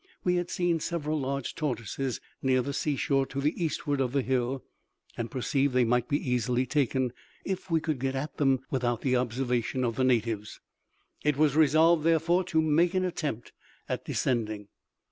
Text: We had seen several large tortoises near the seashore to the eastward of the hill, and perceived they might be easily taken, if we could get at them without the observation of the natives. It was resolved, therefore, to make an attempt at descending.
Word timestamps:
We 0.23 0.37
had 0.37 0.49
seen 0.49 0.79
several 0.79 1.19
large 1.19 1.53
tortoises 1.53 2.19
near 2.41 2.63
the 2.63 2.73
seashore 2.73 3.27
to 3.27 3.39
the 3.39 3.63
eastward 3.63 4.01
of 4.01 4.13
the 4.13 4.23
hill, 4.23 4.63
and 5.15 5.29
perceived 5.29 5.75
they 5.75 5.83
might 5.83 6.07
be 6.09 6.17
easily 6.27 6.65
taken, 6.65 7.13
if 7.45 7.69
we 7.69 7.79
could 7.81 7.99
get 7.99 8.15
at 8.15 8.37
them 8.37 8.61
without 8.71 9.01
the 9.01 9.15
observation 9.15 9.83
of 9.83 9.97
the 9.97 10.03
natives. 10.03 10.59
It 11.23 11.37
was 11.37 11.55
resolved, 11.55 12.03
therefore, 12.03 12.43
to 12.45 12.63
make 12.63 12.95
an 12.95 13.05
attempt 13.05 13.51
at 13.87 14.03
descending. 14.03 14.69